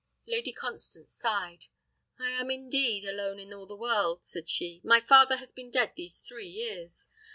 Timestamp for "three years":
6.21-7.09